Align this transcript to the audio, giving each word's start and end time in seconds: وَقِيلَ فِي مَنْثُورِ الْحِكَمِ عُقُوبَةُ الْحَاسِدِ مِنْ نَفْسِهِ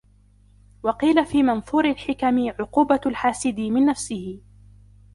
وَقِيلَ 0.83 1.25
فِي 1.25 1.43
مَنْثُورِ 1.43 1.85
الْحِكَمِ 1.85 2.49
عُقُوبَةُ 2.49 3.01
الْحَاسِدِ 3.05 3.59
مِنْ 3.59 3.85
نَفْسِهِ 3.85 4.39